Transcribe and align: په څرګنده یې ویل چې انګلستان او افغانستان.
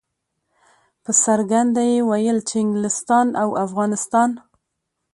په 1.03 1.11
څرګنده 1.23 1.81
یې 1.91 1.99
ویل 2.09 2.37
چې 2.49 2.55
انګلستان 2.63 3.27
او 3.41 3.49
افغانستان. 3.65 4.29